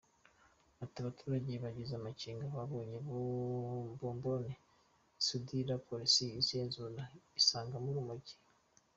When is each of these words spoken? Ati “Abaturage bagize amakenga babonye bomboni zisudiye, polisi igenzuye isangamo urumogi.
Ati 0.83 0.95
“Abaturage 0.99 1.51
bagize 1.65 1.93
amakenga 1.95 2.45
babonye 2.57 2.97
bomboni 4.01 4.53
zisudiye, 5.23 5.73
polisi 5.87 6.23
igenzuye 6.41 7.01
isangamo 7.39 7.87
urumogi. 7.91 8.35